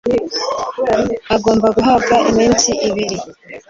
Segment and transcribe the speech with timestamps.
[1.35, 3.17] agomba guhabwa iminsi ibiri